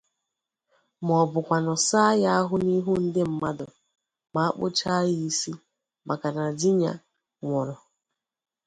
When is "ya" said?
2.23-2.29, 5.07-5.15